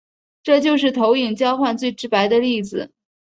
[0.41, 2.91] 这就是投影变换最直白的例子。